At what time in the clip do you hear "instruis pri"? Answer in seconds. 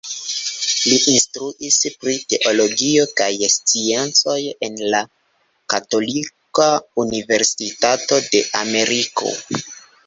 1.15-2.15